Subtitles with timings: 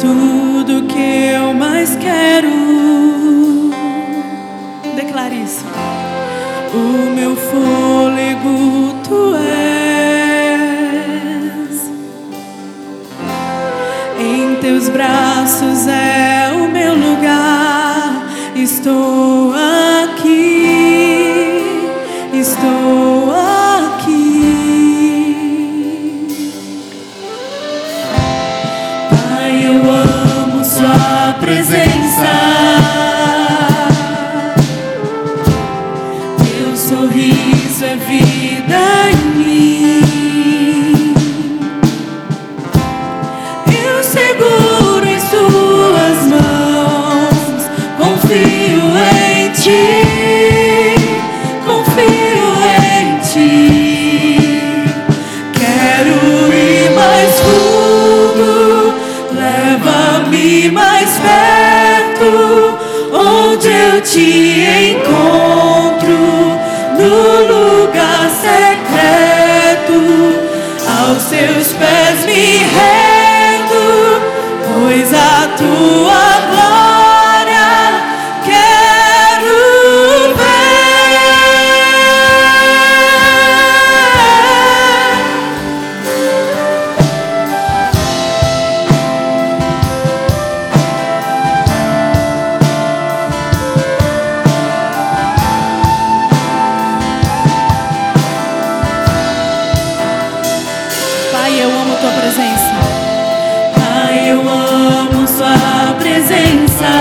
[0.00, 2.48] tudo que eu mais quero.
[4.96, 5.64] Declare isso.
[6.74, 9.80] O meu fôlego tu és.
[14.18, 18.26] Em teus braços é o meu lugar.
[18.54, 19.29] Estou
[48.96, 50.94] em Ti.
[51.66, 52.48] Confio
[52.90, 54.86] em Ti.
[55.52, 56.18] Quero
[56.52, 58.94] ir mais fundo,
[59.32, 62.30] leva-me mais perto,
[63.12, 65.29] onde eu te encontro,
[102.10, 102.74] Tua presença.
[103.74, 106.92] Pai, eu amo sua presença.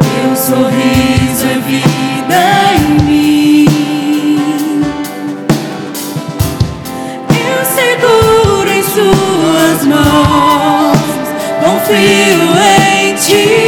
[0.00, 2.40] Teu sorriso é vida
[2.74, 4.84] em mim.
[7.30, 10.98] Eu seguro em suas mãos.
[11.60, 12.44] Confio
[12.92, 13.63] em ti.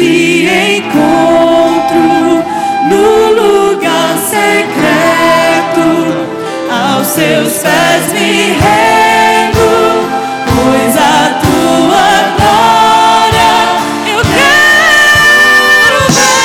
[0.00, 2.42] Te encontro,
[2.88, 5.88] no lugar secreto,
[6.70, 9.68] aos seus pés me rendo,
[10.46, 12.08] pois a tua
[12.38, 13.52] glória
[14.06, 16.40] eu quero ver.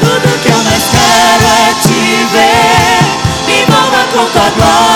[0.00, 2.00] Tudo que eu mais quero é te
[2.32, 3.02] ver.
[3.46, 4.87] Me envolva com tua glória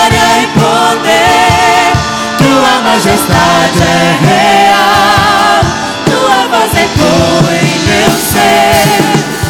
[2.93, 5.65] majestade é real.
[6.05, 9.01] Tua voz ecoa em meu ser.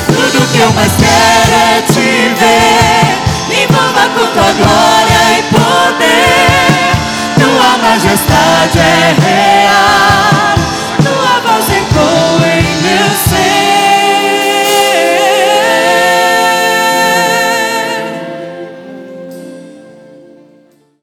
[0.07, 3.17] Tudo que eu mais quero é te ver.
[3.49, 6.93] Me envolva com tua glória e poder.
[7.37, 9.22] Tua majestade é